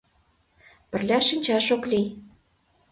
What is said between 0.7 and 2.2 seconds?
Пырля шинчаш ок лий.